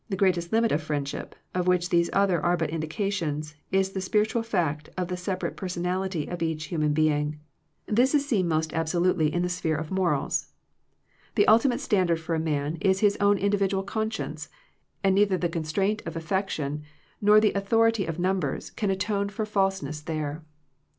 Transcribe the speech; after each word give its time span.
The 0.09 0.17
greatest 0.17 0.51
limit 0.51 0.71
of 0.71 0.81
friendship, 0.81 1.35
of 1.53 1.67
which 1.67 1.89
these 1.91 2.09
other 2.11 2.41
are 2.43 2.57
but 2.57 2.71
indications, 2.71 3.53
is 3.71 3.91
the 3.91 4.01
spiritual 4.01 4.41
fact 4.41 4.89
of 4.97 5.09
the 5.09 5.15
separate 5.15 5.55
person^ 5.55 5.83
ality 5.83 6.27
of 6.33 6.41
each 6.41 6.65
human 6.73 6.91
being. 6.91 7.39
This 7.85 8.15
is 8.15 8.27
seen 8.27 8.47
J95 8.47 8.47
Digitized 8.47 8.49
by 8.49 8.49
VjOOQIC 8.49 8.49
THE 8.49 8.49
LIMITS 8.49 8.49
OF 8.49 8.49
FRIENDSHIP 8.49 8.49
most 8.49 8.73
absolutely 9.13 9.33
in 9.35 9.41
the 9.43 9.47
sphere 9.49 9.75
of 9.75 9.91
morals. 9.91 10.47
The 11.35 11.47
ultimate 11.47 11.79
standard 11.81 12.19
for 12.19 12.33
a 12.33 12.39
man 12.39 12.77
is 12.81 12.99
his 13.01 13.17
own 13.17 13.37
individual 13.37 13.83
conscience, 13.83 14.49
and 15.03 15.15
neithei 15.15 15.39
the 15.39 15.49
constraint 15.49 16.01
of 16.07 16.15
affection, 16.15 16.81
nor 17.21 17.39
the 17.39 17.53
au 17.53 17.61
thority 17.61 18.09
of 18.09 18.17
numbers, 18.17 18.71
can 18.71 18.89
atone 18.89 19.29
for 19.29 19.45
false 19.45 19.83
ness 19.83 20.01
there. 20.01 20.43